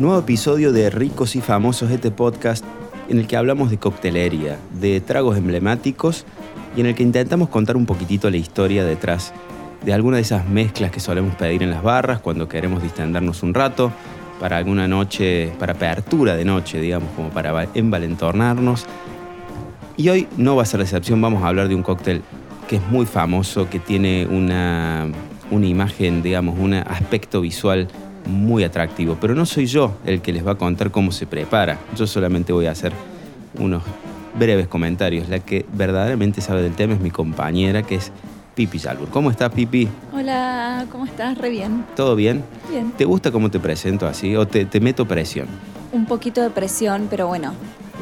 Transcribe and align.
Nuevo 0.00 0.18
episodio 0.18 0.72
de 0.72 0.88
Ricos 0.88 1.36
y 1.36 1.42
Famosos, 1.42 1.90
este 1.90 2.10
podcast 2.10 2.64
en 3.10 3.18
el 3.18 3.26
que 3.26 3.36
hablamos 3.36 3.68
de 3.68 3.76
coctelería, 3.76 4.56
de 4.80 4.98
tragos 5.02 5.36
emblemáticos 5.36 6.24
y 6.74 6.80
en 6.80 6.86
el 6.86 6.94
que 6.94 7.02
intentamos 7.02 7.50
contar 7.50 7.76
un 7.76 7.84
poquitito 7.84 8.30
la 8.30 8.38
historia 8.38 8.82
detrás 8.82 9.34
de 9.84 9.92
alguna 9.92 10.16
de 10.16 10.22
esas 10.22 10.48
mezclas 10.48 10.90
que 10.90 11.00
solemos 11.00 11.34
pedir 11.34 11.62
en 11.62 11.70
las 11.70 11.82
barras 11.82 12.20
cuando 12.20 12.48
queremos 12.48 12.82
distendernos 12.82 13.42
un 13.42 13.52
rato, 13.52 13.92
para 14.40 14.56
alguna 14.56 14.88
noche, 14.88 15.52
para 15.58 15.74
apertura 15.74 16.34
de 16.34 16.46
noche, 16.46 16.80
digamos, 16.80 17.10
como 17.14 17.28
para 17.28 17.68
envalentornarnos. 17.74 18.86
Y 19.98 20.08
hoy 20.08 20.28
no 20.38 20.56
va 20.56 20.62
a 20.62 20.64
ser 20.64 20.80
la 20.80 20.84
excepción, 20.84 21.20
vamos 21.20 21.42
a 21.42 21.48
hablar 21.48 21.68
de 21.68 21.74
un 21.74 21.82
cóctel 21.82 22.22
que 22.70 22.76
es 22.76 22.82
muy 22.88 23.04
famoso, 23.04 23.68
que 23.68 23.78
tiene 23.78 24.26
una, 24.26 25.08
una 25.50 25.66
imagen, 25.66 26.22
digamos, 26.22 26.58
un 26.58 26.72
aspecto 26.72 27.42
visual 27.42 27.88
muy 28.26 28.64
atractivo. 28.64 29.16
Pero 29.20 29.34
no 29.34 29.46
soy 29.46 29.66
yo 29.66 29.96
el 30.04 30.20
que 30.20 30.32
les 30.32 30.46
va 30.46 30.52
a 30.52 30.54
contar 30.56 30.90
cómo 30.90 31.12
se 31.12 31.26
prepara. 31.26 31.78
Yo 31.96 32.06
solamente 32.06 32.52
voy 32.52 32.66
a 32.66 32.72
hacer 32.72 32.92
unos 33.58 33.82
breves 34.38 34.68
comentarios. 34.68 35.28
La 35.28 35.40
que 35.40 35.66
verdaderamente 35.72 36.40
sabe 36.40 36.62
del 36.62 36.74
tema 36.74 36.94
es 36.94 37.00
mi 37.00 37.10
compañera, 37.10 37.82
que 37.82 37.96
es 37.96 38.12
Pipi 38.54 38.78
Salbur. 38.78 39.08
¿Cómo 39.08 39.30
estás, 39.30 39.50
Pipi? 39.52 39.88
Hola, 40.12 40.86
¿cómo 40.90 41.06
estás? 41.06 41.38
Re 41.38 41.50
bien. 41.50 41.84
¿Todo 41.96 42.16
bien? 42.16 42.42
Bien. 42.70 42.92
¿Te 42.92 43.04
gusta 43.04 43.30
cómo 43.30 43.50
te 43.50 43.58
presento 43.58 44.06
así 44.06 44.36
o 44.36 44.46
te, 44.46 44.64
te 44.64 44.80
meto 44.80 45.06
presión? 45.06 45.46
Un 45.92 46.06
poquito 46.06 46.42
de 46.42 46.50
presión, 46.50 47.08
pero 47.10 47.26
bueno, 47.26 47.52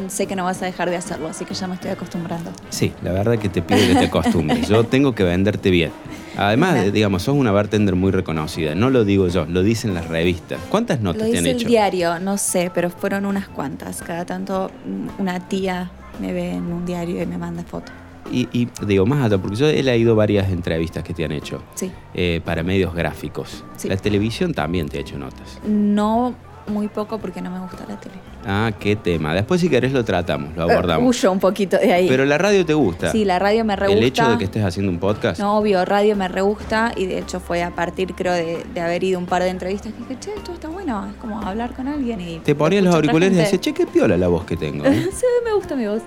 sé 0.09 0.27
que 0.27 0.37
no 0.37 0.45
vas 0.45 0.63
a 0.63 0.67
dejar 0.67 0.91
de 0.91 0.97
hacerlo, 0.97 1.29
así 1.29 1.45
que 1.45 1.55
ya 1.55 1.67
me 1.67 1.75
estoy 1.75 1.91
acostumbrando. 1.91 2.51
Sí, 2.71 2.93
la 3.03 3.13
verdad 3.13 3.39
que 3.39 3.49
te 3.49 3.63
pido 3.63 3.81
que 3.81 3.95
te 3.95 4.05
acostumbres. 4.07 4.69
Yo 4.69 4.85
tengo 4.85 5.15
que 5.15 5.25
venderte 5.25 5.71
bien. 5.71 5.91
Además, 6.39 6.93
digamos, 6.93 7.23
sos 7.25 7.35
una 7.37 7.51
bartender 7.53 7.95
muy 7.97 8.13
reconocida. 8.13 8.75
No 8.75 8.91
lo 8.91 9.05
digo 9.05 9.29
yo, 9.29 9.45
lo 9.47 9.63
dicen 9.63 9.93
las 9.93 10.09
revistas. 10.09 10.59
¿Cuántas 10.71 11.01
notas 11.01 11.27
lo 11.27 11.33
te 11.33 11.39
han 11.39 11.47
hecho? 11.47 11.59
el 11.63 11.65
diario, 11.67 12.19
no 12.21 12.39
sé, 12.39 12.71
pero 12.75 12.89
fueron 12.91 13.27
unas 13.27 13.49
cuantas. 13.49 14.03
Cada 14.03 14.25
tanto 14.25 14.71
mm, 14.87 15.21
una 15.21 15.49
tía 15.49 15.91
me 16.21 16.33
ve 16.33 16.53
en 16.53 16.73
un 16.73 16.87
diario 16.87 17.21
y 17.23 17.27
me 17.27 17.37
manda 17.39 17.63
fotos. 17.65 17.93
Y, 18.31 18.47
y 18.53 18.69
digo, 18.87 19.07
más 19.07 19.25
allá, 19.25 19.39
porque 19.39 19.57
yo 19.57 19.67
he 19.69 19.83
leído 19.83 20.15
varias 20.15 20.51
entrevistas 20.51 21.03
que 21.03 21.15
te 21.15 21.25
han 21.25 21.33
hecho 21.33 21.63
Sí. 21.75 21.91
eh, 22.15 22.41
para 22.45 22.63
medios 22.63 22.95
gráficos. 22.95 23.65
Sí. 23.77 23.89
La 23.89 23.97
televisión 23.97 24.53
también 24.55 24.89
te 24.89 24.99
ha 24.99 25.01
hecho 25.01 25.19
notas. 25.19 25.59
No 25.67 26.35
muy 26.69 26.89
poco 26.89 27.19
porque 27.19 27.41
no 27.43 27.51
me 27.51 27.61
gusta 27.61 27.85
la 27.89 27.99
tele. 27.99 28.17
Ah, 28.47 28.71
qué 28.79 28.97
tema. 28.97 29.35
Después, 29.35 29.61
si 29.61 29.69
querés, 29.69 29.93
lo 29.93 30.05
tratamos, 30.05 30.57
lo 30.57 30.63
abordamos. 30.65 31.09
Huyo 31.17 31.33
un 31.33 31.41
poquito 31.41 31.77
de 31.77 31.93
ahí. 31.93 32.09
Pero 32.09 32.25
la 32.25 32.39
radio 32.39 32.65
te 32.65 32.75
gusta. 32.75 33.11
sí, 33.13 33.25
la 33.25 33.39
radio 33.39 33.65
me 33.65 33.77
re 33.77 33.87
El 33.87 33.93
gusta. 33.95 34.07
hecho 34.07 34.31
de 34.31 34.39
que 34.39 34.45
estés 34.45 34.65
haciendo 34.65 34.91
un 34.93 34.99
podcast. 34.99 35.41
No, 35.41 35.59
obvio, 35.59 35.85
radio 35.85 36.17
me 36.17 36.29
re 36.29 36.41
gusta 36.41 36.93
y 36.97 37.07
de 37.07 37.19
hecho 37.19 37.41
fue 37.41 37.63
a 37.63 37.71
partir, 37.71 38.15
creo, 38.15 38.33
de, 38.33 38.65
de 38.73 38.81
haber 38.81 39.03
ido 39.05 39.19
un 39.19 39.27
par 39.27 39.43
de 39.43 39.49
entrevistas 39.51 39.93
que 39.93 39.99
dije, 40.01 40.17
che, 40.21 40.35
esto 40.35 40.53
está 40.53 40.69
bueno, 40.69 41.07
es 41.07 41.15
como 41.17 41.41
hablar 41.41 41.75
con 41.75 41.89
alguien 41.89 42.21
y... 42.21 42.39
Te 42.39 42.55
ponías 42.55 42.83
los 42.85 42.95
auriculares 42.95 43.35
y 43.35 43.41
decías, 43.41 43.61
che, 43.61 43.73
qué 43.75 43.87
piola 43.87 44.17
la 44.17 44.29
voz 44.29 44.45
que 44.45 44.57
tengo. 44.57 44.85
¿eh?". 44.87 45.09
sí, 45.13 45.27
me 45.45 45.53
gusta 45.55 45.77
mi 45.77 45.87
voz. 45.87 46.03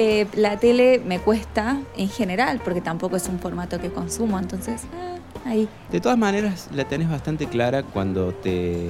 Eh, 0.00 0.26
la 0.36 0.58
tele 0.58 1.02
me 1.04 1.18
cuesta 1.18 1.78
en 1.96 2.08
general 2.08 2.60
porque 2.62 2.80
tampoco 2.80 3.16
es 3.16 3.28
un 3.28 3.40
formato 3.40 3.80
que 3.80 3.90
consumo, 3.90 4.38
entonces, 4.38 4.82
ah, 4.94 5.48
ahí. 5.48 5.68
De 5.90 6.00
todas 6.00 6.16
maneras, 6.16 6.68
la 6.72 6.84
tenés 6.84 7.10
bastante 7.10 7.46
clara 7.46 7.82
cuando 7.82 8.32
te. 8.32 8.88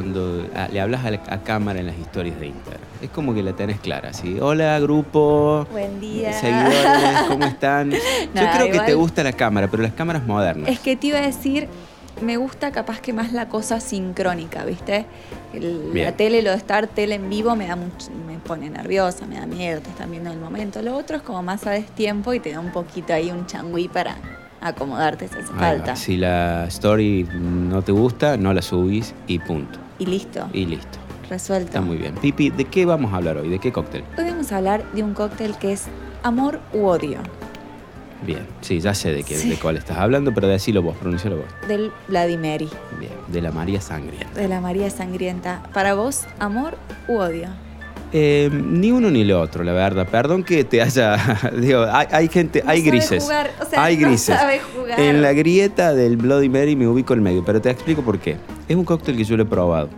Cuando 0.00 0.46
ah, 0.54 0.68
le 0.70 0.78
hablas 0.78 1.06
a, 1.06 1.10
la- 1.10 1.22
a 1.26 1.38
cámara 1.42 1.80
en 1.80 1.86
las 1.86 1.96
historias 1.98 2.38
de 2.38 2.48
Instagram. 2.48 2.82
Es 3.00 3.08
como 3.08 3.32
que 3.32 3.42
la 3.42 3.54
tenés 3.54 3.80
clara, 3.80 4.12
¿sí? 4.12 4.36
Hola, 4.38 4.78
grupo. 4.78 5.66
Buen 5.72 6.00
día. 6.00 6.34
Seguidores, 6.34 7.22
¿cómo 7.28 7.46
están? 7.46 7.90
Yo 8.34 8.50
creo 8.52 8.70
que 8.72 8.80
te 8.80 8.92
gusta 8.92 9.24
la 9.24 9.32
cámara, 9.32 9.68
pero 9.70 9.82
las 9.82 9.94
cámaras 9.94 10.26
modernas. 10.26 10.68
Es 10.68 10.80
que 10.80 10.96
te 10.96 11.06
iba 11.06 11.16
a 11.18 11.22
decir, 11.22 11.66
me 12.20 12.36
gusta 12.36 12.72
capaz 12.72 13.00
que 13.00 13.14
más 13.14 13.32
la 13.32 13.48
cosa 13.48 13.80
sincrónica, 13.80 14.66
¿viste? 14.66 15.06
El- 15.54 15.94
la 15.94 16.12
tele, 16.12 16.42
lo 16.42 16.50
de 16.50 16.56
estar 16.58 16.88
tele 16.88 17.14
en 17.14 17.30
vivo 17.30 17.56
me 17.56 17.66
da 17.66 17.76
mucho, 17.76 18.10
me 18.26 18.36
pone 18.36 18.68
nerviosa, 18.68 19.24
me 19.26 19.36
da 19.40 19.46
miedo, 19.46 19.80
te 19.80 19.88
están 19.88 20.10
viendo 20.10 20.28
en 20.28 20.36
el 20.36 20.42
momento. 20.44 20.82
Lo 20.82 20.94
otro 20.94 21.16
es 21.16 21.22
como 21.22 21.42
más 21.42 21.66
a 21.66 21.70
destiempo 21.70 22.34
y 22.34 22.40
te 22.40 22.52
da 22.52 22.60
un 22.60 22.70
poquito 22.70 23.14
ahí 23.14 23.30
un 23.30 23.46
changüí 23.46 23.88
para 23.88 24.16
acomodarte 24.60 25.26
si 25.28 25.38
hace 25.38 25.54
falta. 25.54 25.96
Si 25.96 26.18
la 26.18 26.66
story 26.66 27.26
no 27.32 27.80
te 27.80 27.92
gusta, 27.92 28.36
no 28.36 28.52
la 28.52 28.60
subís 28.60 29.14
y 29.26 29.38
punto. 29.38 29.78
Y 29.98 30.06
listo, 30.06 30.48
Y 30.52 30.66
listo. 30.66 30.98
resuelto. 31.30 31.66
Está 31.68 31.80
muy 31.80 31.96
bien. 31.96 32.14
Pipi, 32.16 32.50
¿de 32.50 32.64
qué 32.66 32.84
vamos 32.84 33.12
a 33.12 33.16
hablar 33.16 33.38
hoy? 33.38 33.48
¿De 33.48 33.58
qué 33.58 33.72
cóctel? 33.72 34.04
Hoy 34.18 34.24
vamos 34.24 34.52
a 34.52 34.58
hablar 34.58 34.84
de 34.92 35.02
un 35.02 35.14
cóctel 35.14 35.56
que 35.58 35.72
es 35.72 35.84
amor 36.22 36.60
u 36.72 36.86
odio, 36.86 37.18
Bien, 38.24 38.46
sí, 38.62 38.80
ya 38.80 38.94
sé 38.94 39.12
de, 39.12 39.22
qué, 39.22 39.36
Sí. 39.36 39.50
de 39.50 39.56
cuál 39.56 39.76
estás 39.76 39.98
hablando, 39.98 40.32
pero 40.32 40.48
decilo 40.48 40.82
vos, 40.82 40.96
pronuncialo 40.96 41.36
vos. 41.36 41.46
del 41.68 41.92
Vladimiri, 42.08 42.68
Bien, 42.98 43.12
de 43.28 43.42
la 43.42 43.52
María 43.52 43.80
Sangrienta. 43.80 44.40
de 44.40 44.48
la 44.48 44.60
María 44.60 44.88
Sangrienta. 44.90 45.62
Para 45.74 45.94
vos, 45.94 46.22
amor 46.38 46.76
u 47.08 47.18
odio. 47.18 47.48
Eh, 48.12 48.50
ni 48.52 48.90
uno 48.90 49.10
ni 49.10 49.22
lo 49.24 49.40
otro, 49.40 49.62
la 49.64 49.72
verdad. 49.72 50.08
Perdón 50.08 50.44
que 50.44 50.64
te 50.64 50.80
haya. 50.80 51.16
Digo, 51.60 51.84
hay, 51.92 52.06
hay 52.10 52.28
gente, 52.28 52.62
No 52.64 52.70
hay 52.70 52.78
sabe 52.80 52.90
grises. 52.90 53.22
jugar, 53.22 53.50
o 53.60 53.64
sea, 53.66 53.84
hay 53.84 53.96
no 53.98 54.08
grises. 54.08 54.34
sabe 54.38 54.60
jugar. 54.74 54.98
En 54.98 55.20
la 55.22 55.32
grieta 55.34 55.92
del 55.92 56.16
Bloody 56.16 56.48
Mary 56.48 56.74
me 56.74 56.88
ubico 56.88 57.12
en 57.14 57.22
medio, 57.22 57.44
pero 57.44 57.60
te 57.60 57.70
explico 57.70 58.00
por 58.02 58.18
qué. 58.18 58.36
Es 58.68 58.76
un 58.76 58.84
cóctel 58.84 59.16
que 59.16 59.24
yo 59.24 59.36
lo 59.36 59.44
he 59.44 59.46
probado, 59.46 59.88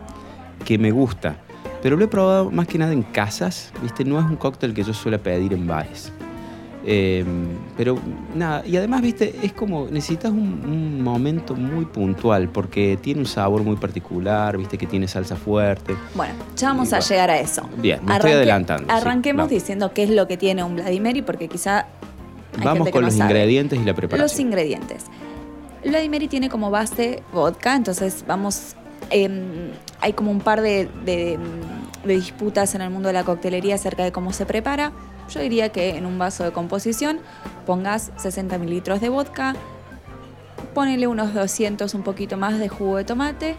que 0.65 0.79
me 0.79 0.91
gusta, 0.91 1.37
pero 1.83 1.97
lo 1.97 2.05
he 2.05 2.09
probado 2.09 2.51
más 2.51 2.67
que 2.67 2.79
nada 2.79 2.93
en 2.93 3.03
casas, 3.03 3.73
¿viste? 3.83 4.05
No 4.05 4.19
es 4.19 4.25
un 4.27 4.37
cóctel 4.37 4.75
que 4.75 4.83
yo 4.83 4.93
suelo 4.93 5.19
pedir 5.23 5.53
en 5.53 5.67
bares. 5.67 6.13
Eh, 6.91 7.25
pero 7.77 7.99
nada, 8.35 8.65
y 8.67 8.77
además, 8.77 9.03
viste, 9.03 9.35
es 9.43 9.53
como 9.53 9.89
necesitas 9.91 10.31
un, 10.33 10.63
un 10.65 11.03
momento 11.03 11.55
muy 11.55 11.85
puntual 11.85 12.49
porque 12.49 12.97
tiene 13.01 13.21
un 13.21 13.27
sabor 13.27 13.63
muy 13.63 13.77
particular, 13.77 14.57
viste 14.57 14.79
que 14.79 14.87
tiene 14.87 15.07
salsa 15.09 15.37
fuerte. 15.37 15.95
Bueno, 16.15 16.35
ya 16.57 16.69
vamos 16.69 16.93
a 16.93 17.01
llegar 17.01 17.31
a 17.31 17.39
eso. 17.41 17.63
Bien, 17.79 18.01
me 18.05 18.15
estoy 18.15 18.33
adelantando, 18.33 18.91
Arranquemos 18.93 19.51
diciendo 19.51 19.93
qué 19.93 20.05
es 20.05 20.11
lo 20.11 20.27
que 20.29 20.37
tiene 20.37 20.63
un 20.63 20.77
Vladimiri, 20.77 21.23
porque 21.23 21.49
quizá. 21.49 21.81
hay 21.81 22.65
Vamos 22.65 22.75
gente 22.79 22.85
que 22.85 22.93
con 22.93 23.01
no 23.03 23.07
los 23.09 23.15
sabe. 23.17 23.31
ingredientes 23.33 23.79
y 23.81 23.85
la 23.85 23.95
preparación. 23.95 24.23
Los 24.23 24.41
ingredientes. 24.41 25.05
El 25.83 26.29
tiene 26.29 26.49
como 26.49 26.71
base 26.71 27.23
vodka, 27.33 27.77
entonces 27.77 28.25
vamos. 28.27 28.75
em, 29.11 29.71
hay 30.01 30.13
como 30.13 30.31
un 30.31 30.41
par 30.41 30.61
de, 30.61 30.89
de- 31.05 31.39
disputas 32.05 32.75
en 32.75 32.81
el 32.81 32.91
mundo 32.91 33.09
de 33.09 33.13
la 33.13 33.25
coctelería 33.25 33.75
acerca 33.75 34.03
de 34.05 34.13
cómo 34.13 34.33
se 34.33 34.47
prepara. 34.47 34.93
Yo 35.29 35.41
diría 35.41 35.71
que 35.71 35.97
en 35.97 36.07
un 36.07 36.19
vaso 36.19 36.45
de 36.45 36.53
composición 36.53 37.19
pongas 37.67 38.11
60 38.17 38.57
mililitros 38.59 39.01
de 39.01 39.09
vodka, 39.09 39.55
ponele 40.75 41.07
unos 41.07 41.35
200, 41.35 41.93
un 41.95 42.03
poquito 42.03 42.37
más 42.37 42.59
de 42.59 42.69
jugo 42.69 42.97
de 42.97 43.05
tomate 43.05 43.57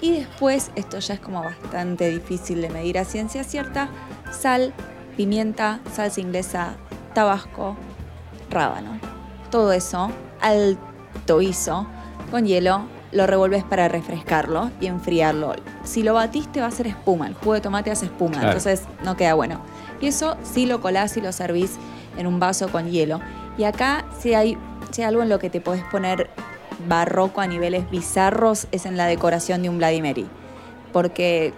y 0.00 0.12
después, 0.12 0.70
esto 0.74 0.98
ya 0.98 1.14
es 1.14 1.20
como 1.20 1.42
bastante 1.42 2.08
difícil 2.10 2.60
de 2.60 2.70
medir 2.70 2.98
a 2.98 3.04
ciencia 3.04 3.44
cierta, 3.44 3.88
sal, 4.30 4.72
pimienta, 5.16 5.80
salsa 5.92 6.20
inglesa, 6.20 6.74
tabasco, 7.14 7.76
rábano. 8.50 8.98
Todo 9.50 9.72
eso 9.72 10.10
alto 10.40 10.95
hizo 11.40 11.86
con 12.30 12.46
hielo, 12.46 12.82
lo 13.12 13.26
revuelves 13.26 13.64
para 13.64 13.88
refrescarlo 13.88 14.70
y 14.80 14.86
enfriarlo. 14.86 15.54
Si 15.84 16.02
lo 16.02 16.14
batiste 16.14 16.60
va 16.60 16.66
a 16.66 16.70
ser 16.70 16.86
espuma, 16.88 17.26
el 17.28 17.34
jugo 17.34 17.54
de 17.54 17.60
tomate 17.60 17.90
hace 17.90 18.06
espuma, 18.06 18.32
Claro. 18.32 18.46
entonces 18.48 18.82
no 19.04 19.16
queda 19.16 19.34
bueno. 19.34 19.60
Y 20.00 20.08
eso 20.08 20.36
sí 20.42 20.66
lo 20.66 20.80
colás 20.80 21.16
y 21.16 21.20
lo 21.20 21.32
servís 21.32 21.76
en 22.18 22.26
un 22.26 22.38
vaso 22.40 22.68
con 22.68 22.90
hielo. 22.90 23.20
Y 23.56 23.64
acá 23.64 24.04
si 24.20 24.34
hay, 24.34 24.58
si 24.90 25.02
hay 25.02 25.08
algo 25.08 25.22
en 25.22 25.28
lo 25.28 25.38
que 25.38 25.48
te 25.50 25.60
podés 25.60 25.84
poner 25.84 26.28
barroco 26.88 27.40
a 27.40 27.46
niveles 27.46 27.88
bizarros 27.90 28.66
es 28.72 28.84
en 28.86 28.96
la 28.96 29.06
decoración 29.06 29.62
de 29.62 29.70
un 29.70 29.78
Vladimiri. 29.78 30.26
Porque 30.92 31.54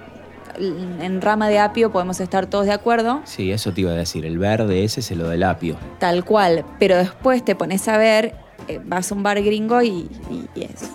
en 0.58 1.20
rama 1.20 1.48
de 1.48 1.58
apio 1.58 1.90
podemos 1.92 2.20
estar 2.20 2.46
todos 2.46 2.66
de 2.66 2.72
acuerdo, 2.72 3.20
Sí, 3.24 3.52
eso 3.52 3.72
te 3.72 3.80
iba 3.82 3.90
a 3.92 3.94
decir. 3.94 4.24
El 4.26 4.38
verde 4.38 4.84
ese 4.84 5.00
es 5.00 5.10
lo 5.12 5.28
del 5.28 5.42
apio. 5.42 5.76
tal 5.98 6.24
cual, 6.24 6.64
pero 6.78 6.96
después 6.96 7.44
te 7.44 7.54
pones 7.56 7.86
a 7.88 7.96
ver, 7.96 8.34
eh, 8.68 8.80
vas 8.84 9.10
a 9.10 9.14
un 9.14 9.22
bar 9.22 9.42
gringo 9.42 9.82
y, 9.82 9.88
y- 10.30 10.48
y 10.54 10.62
es... 10.64 10.90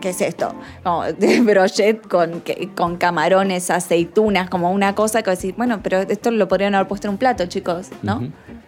¿Qué 0.00 0.10
es 0.10 0.20
esto? 0.20 0.52
Como 0.84 1.04
de 1.04 1.40
brochet 1.42 2.06
con, 2.06 2.40
que- 2.42 2.68
con 2.76 2.96
camarones, 2.96 3.70
aceitunas, 3.70 4.48
como 4.50 4.70
una 4.70 4.94
cosa 4.94 5.22
que 5.22 5.30
decís, 5.30 5.54
bueno, 5.56 5.80
pero 5.82 5.98
esto 6.00 6.30
lo 6.30 6.46
podrían 6.48 6.74
haber 6.74 6.86
puesto 6.86 7.08
en 7.08 7.12
un 7.12 7.18
plato, 7.18 7.46
chicos, 7.46 7.88
¿no? 8.02 8.22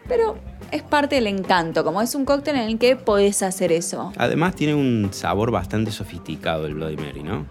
Pero 0.08 0.36
es 0.72 0.82
parte 0.82 1.16
del 1.16 1.26
encanto, 1.26 1.84
como 1.84 2.00
es 2.02 2.14
un 2.14 2.24
cóctel 2.24 2.56
en 2.56 2.62
el 2.62 2.78
que 2.78 2.96
podés 2.96 3.42
hacer 3.42 3.72
eso. 3.72 4.12
Además 4.16 4.54
tiene 4.54 4.74
un 4.74 5.10
sabor 5.12 5.50
bastante 5.50 5.90
sofisticado 5.92 6.66
el 6.66 6.74
Bloody 6.74 6.96
Mary, 6.96 7.22
¿no? 7.22 7.46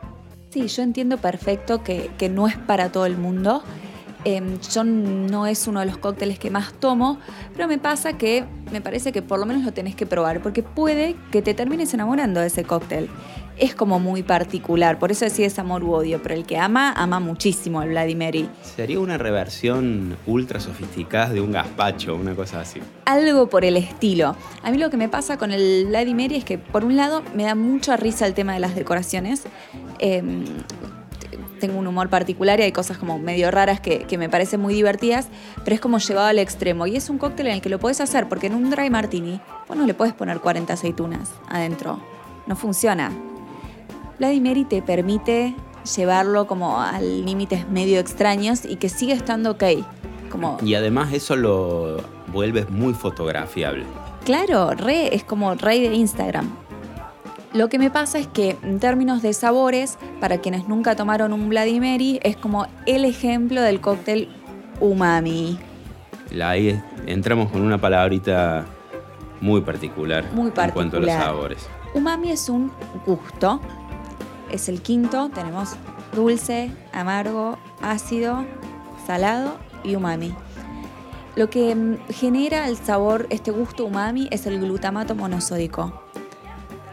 Sí, 0.50 0.68
yo 0.68 0.82
entiendo 0.82 1.18
perfecto 1.18 1.84
que, 1.84 2.10
que 2.18 2.30
no 2.30 2.48
es 2.48 2.58
para 2.58 2.90
todo 2.92 3.06
el 3.06 3.16
mundo. 3.18 3.62
Em, 4.28 4.60
yo 4.74 4.84
no 4.84 5.48
es 5.48 5.68
uno 5.68 5.80
de 5.80 5.86
los 5.86 5.98
cócteles 6.00 6.38
que 6.38 6.52
más 6.52 6.74
tomo, 6.74 7.18
pero 7.56 7.66
me 7.70 7.78
pasa 7.78 8.18
que 8.18 8.44
me 8.74 8.82
parece 8.82 9.14
que 9.14 9.22
por 9.22 9.40
lo 9.40 9.46
menos 9.46 9.64
lo 9.64 9.72
tenés 9.72 9.96
que 9.96 10.06
probar, 10.06 10.42
porque 10.42 10.64
puede 10.64 11.16
que 11.32 11.42
te 11.42 11.54
termines 11.54 11.94
enamorando 11.94 12.42
de 12.42 12.48
ese 12.48 12.66
cóctel. 12.66 13.08
Es 13.58 13.74
como 13.74 14.02
muy 14.02 14.24
particular, 14.24 15.00
por 15.00 15.12
eso 15.12 15.24
decides 15.24 15.58
amor 15.60 15.82
u 15.86 15.94
odio, 15.94 16.22
pero 16.22 16.36
el 16.36 16.46
que 16.46 16.58
ama, 16.58 16.92
ama 16.92 17.22
muchísimo 17.22 17.82
el 17.82 17.90
Vladimiri. 17.92 18.50
Sería 18.62 19.00
una 19.00 19.18
reversión 19.18 20.18
ultra 20.28 20.60
sofisticada 20.60 21.30
de 21.30 21.40
un 21.40 21.54
gazpacho, 21.54 22.14
una 22.14 22.36
cosa 22.36 22.60
así. 22.60 22.82
Algo 23.06 23.48
por 23.48 23.64
el 23.64 23.78
estilo. 23.78 24.36
A 24.62 24.72
mí 24.72 24.78
lo 24.78 24.90
que 24.90 24.98
me 24.98 25.08
pasa 25.08 25.38
con 25.38 25.54
el 25.54 25.86
Vladimiri 25.88 26.36
es 26.36 26.44
que, 26.44 26.58
por 26.58 26.84
un 26.84 26.98
lado, 26.98 27.24
me 27.34 27.44
da 27.44 27.56
mucha 27.56 27.96
risa 27.96 28.28
el 28.28 28.34
tema 28.34 28.54
de 28.54 28.60
las 28.60 28.76
decoraciones. 28.76 29.44
Em, 30.00 30.44
tengo 31.58 31.78
un 31.78 31.88
humor 31.88 32.10
particular 32.10 32.60
y 32.60 32.64
hay 32.64 32.72
cosas 32.72 32.98
como 32.98 33.20
medio 33.20 33.52
raras 33.52 33.80
que, 33.80 34.00
que, 34.00 34.18
me 34.18 34.30
parecen 34.30 34.60
muy 34.60 34.74
divertidas, 34.74 35.28
pero 35.64 35.76
es 35.76 35.82
como 35.82 35.98
llevado 35.98 36.28
al 36.28 36.40
extremo. 36.40 36.88
Y 36.88 36.96
es 36.96 37.10
un 37.10 37.18
cóctel 37.18 37.48
en 37.48 37.54
el 37.54 37.62
que 37.62 37.70
lo 37.70 37.80
puedes 37.80 38.02
hacer, 38.02 38.30
porque 38.30 38.48
en 38.48 38.56
un 38.56 38.70
dry 38.70 38.90
martini 38.90 39.42
vos 39.68 39.78
no 39.78 39.86
le 39.86 39.94
puedes 39.94 40.14
poner 40.14 40.40
40 40.40 40.74
aceitunas 40.74 41.32
adentro. 41.50 42.00
No 42.46 42.56
funciona. 42.56 43.12
Vladimir 44.20 44.68
te 44.68 44.82
permite 44.82 45.56
llevarlo 45.96 46.48
como 46.48 46.82
a 46.82 47.00
límites 47.00 47.70
medio 47.70 48.00
extraños 48.00 48.66
y 48.66 48.78
que 48.78 48.90
sigue 48.90 49.14
estando 49.14 49.52
ok. 49.52 49.64
Como... 50.30 50.58
Y 50.62 50.76
además 50.76 51.14
eso 51.14 51.36
lo 51.36 51.98
vuelves 52.28 52.70
muy 52.70 52.94
fotografiable. 52.94 53.86
Claro, 54.26 54.72
re, 54.72 55.16
es 55.16 55.24
como 55.24 55.56
rey 55.56 55.88
de 55.88 55.94
Instagram. 55.96 56.67
Lo 57.58 57.70
que 57.70 57.80
me 57.80 57.90
pasa 57.90 58.20
es 58.20 58.28
que 58.28 58.56
en 58.62 58.80
términos 58.80 59.24
de 59.24 59.34
sabores, 59.34 59.98
para 60.20 60.38
quienes 60.38 60.68
nunca 60.68 60.96
tomaron 60.96 61.34
un 61.34 61.50
Vladimiri, 61.50 62.20
es 62.22 62.38
como 62.38 62.68
el 62.86 63.04
ejemplo 63.04 63.64
del 63.64 63.82
cóctel 63.82 64.30
umami. 64.80 65.58
Ahí 66.40 66.80
entramos 67.08 67.52
con 67.52 67.64
una 67.64 67.80
palabrita 67.82 68.64
muy 69.42 69.62
particular, 69.62 70.26
muy 70.34 70.52
particular 70.52 70.68
en 70.68 70.74
cuanto 70.74 70.98
a 70.98 71.00
los 71.00 71.10
sabores. 71.10 71.68
Umami 71.96 72.30
es 72.30 72.48
un 72.48 72.72
gusto, 73.08 73.60
es 74.52 74.70
el 74.70 74.84
quinto, 74.84 75.32
tenemos 75.34 75.78
dulce, 76.14 76.70
amargo, 76.94 77.58
ácido, 77.82 78.46
salado 79.08 79.58
y 79.84 79.96
umami. 79.96 80.32
Lo 81.36 81.50
que 81.50 81.74
mm, 81.74 81.98
genera 82.10 82.68
el 82.68 82.78
sabor, 82.78 83.26
este 83.32 83.50
gusto 83.50 83.84
umami, 83.86 84.28
es 84.30 84.46
el 84.46 84.60
glutamato 84.60 85.16
monosódico. 85.16 86.07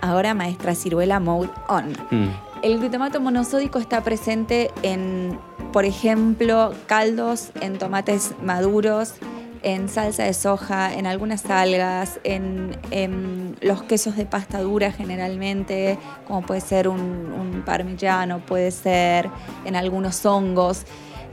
Ahora, 0.04 0.34
maestra 0.34 0.74
ciruela, 0.74 1.18
mode 1.18 1.48
on. 1.66 1.92
Mm. 2.10 2.28
El 2.60 2.78
glutamato 2.78 3.22
monosódico 3.22 3.78
está 3.78 4.02
presente 4.02 4.70
en, 4.82 5.38
por 5.72 5.86
ejemplo, 5.86 6.74
caldos, 6.86 7.52
en 7.62 7.78
tomates 7.78 8.34
maduros, 8.42 9.14
en 9.62 9.88
salsa 9.88 10.24
de 10.24 10.34
soja, 10.34 10.92
en 10.92 11.06
algunas 11.06 11.46
algas, 11.46 12.20
en, 12.22 13.56
los 13.62 13.82
quesos 13.84 14.14
de 14.14 14.26
pasta 14.26 14.60
dura 14.60 14.92
generalmente, 14.92 15.98
como 16.26 16.42
puede 16.42 16.60
ser 16.60 16.86
un, 16.86 17.62
parmigiano, 17.64 18.44
puede 18.44 18.72
ser 18.72 19.30
en 19.64 19.74
algunos 19.74 20.26
hongos. 20.26 20.84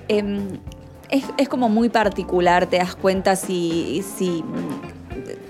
Em, 0.07 0.59
es, 1.09 1.49
como 1.49 1.67
muy 1.67 1.89
particular, 1.89 2.67
te 2.67 2.77
das 2.77 2.95
cuenta 2.95 3.35
si, 3.35 4.01
si 4.15 4.45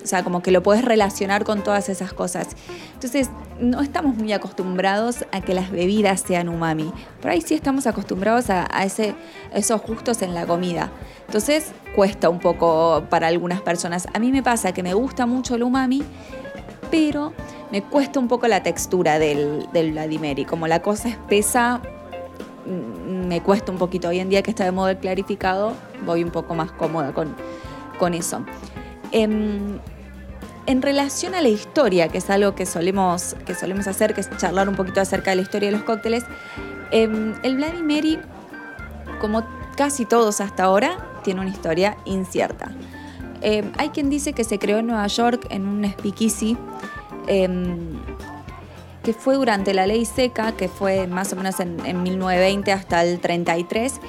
o 0.03 0.07
sea, 0.07 0.23
como 0.23 0.41
que 0.41 0.51
lo 0.51 0.63
puedes 0.63 0.83
relacionar 0.83 1.43
con 1.43 1.63
todas 1.63 1.89
esas 1.89 2.13
cosas. 2.13 2.47
Entonces, 2.93 3.29
no 3.59 3.81
estamos 3.81 4.15
muy 4.15 4.33
acostumbrados 4.33 5.25
a 5.31 5.41
que 5.41 5.53
las 5.53 5.71
bebidas 5.71 6.21
sean 6.21 6.49
umami. 6.49 6.91
Por 7.21 7.31
ahí 7.31 7.41
sí 7.41 7.53
estamos 7.53 7.87
acostumbrados 7.87 8.49
a, 8.49 8.65
ese, 8.83 9.15
esos 9.53 9.81
gustos 9.81 10.21
en 10.21 10.33
la 10.33 10.45
comida. 10.45 10.91
Entonces, 11.27 11.71
cuesta 11.95 12.29
un 12.29 12.39
poco 12.39 13.03
para 13.09 13.27
algunas 13.27 13.61
personas. 13.61 14.07
A 14.13 14.19
mí 14.19 14.31
me 14.31 14.43
pasa 14.43 14.73
que 14.73 14.83
me 14.83 14.93
gusta 14.93 15.25
mucho 15.25 15.55
el 15.55 15.63
umami, 15.63 16.03
pero 16.89 17.33
me 17.71 17.83
cuesta 17.83 18.19
un 18.19 18.27
poco 18.27 18.47
la 18.47 18.63
textura 18.63 19.19
del, 19.19 19.67
del 19.71 19.91
Vladimir. 19.91 20.45
como 20.45 20.67
la 20.67 20.81
cosa 20.81 21.09
espesa, 21.09 21.81
mm, 22.65 23.27
me 23.27 23.41
cuesta 23.41 23.71
un 23.71 23.77
poquito. 23.77 24.09
Hoy 24.09 24.19
en 24.19 24.29
día 24.29 24.41
que 24.41 24.51
está 24.51 24.65
de 24.65 24.71
modo 24.71 24.97
clarificado, 24.99 25.73
voy 26.05 26.23
un 26.23 26.31
poco 26.31 26.55
más 26.55 26.71
cómoda 26.71 27.13
con, 27.13 27.35
con 27.97 28.13
eso. 28.13 28.43
Em, 29.11 29.79
en 30.67 30.81
relación 30.81 31.35
a 31.35 31.41
la 31.41 31.49
historia, 31.49 32.07
que 32.07 32.19
es 32.19 32.29
algo 32.29 32.55
que 32.55 32.65
solemos, 32.65 33.35
que 33.45 33.55
solemos 33.55 33.87
hacer, 33.87 34.13
que 34.13 34.21
es 34.21 34.29
charlar 34.37 34.69
un 34.69 34.75
poquito 34.75 35.01
acerca 35.01 35.31
de 35.31 35.37
la 35.37 35.41
historia 35.41 35.69
de 35.69 35.75
los 35.75 35.83
cócteles, 35.83 36.23
eh, 36.91 37.33
el 37.43 37.55
Bloody 37.55 37.81
Mary, 37.81 38.19
como 39.19 39.43
casi 39.75 40.05
todos 40.05 40.39
hasta 40.39 40.63
ahora, 40.63 40.97
tiene 41.23 41.41
una 41.41 41.49
historia 41.49 41.97
incierta. 42.05 42.71
Em, 43.41 43.71
hay 43.77 43.89
quien 43.89 44.09
dice 44.09 44.33
que 44.33 44.43
se 44.43 44.59
creó 44.59 44.77
en 44.77 44.87
Nueva 44.87 45.07
York 45.07 45.47
en 45.49 45.65
un 45.65 45.85
speakeasy, 45.85 46.57
que 49.03 49.13
fue 49.13 49.35
durante 49.35 49.73
la 49.73 49.87
ley 49.87 50.05
seca, 50.05 50.51
que 50.51 50.67
fue 50.67 51.07
más 51.07 51.33
o 51.33 51.35
menos 51.35 51.59
en, 51.59 51.83
en 51.85 52.03
1920 52.03 52.71
hasta 52.71 53.03
el 53.03 53.19
33, 53.19 53.99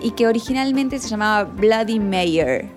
y 0.00 0.10
que 0.12 0.26
originalmente 0.26 0.98
se 0.98 1.08
llamaba 1.08 1.44
Bloody 1.44 1.98
Mayer 1.98 2.75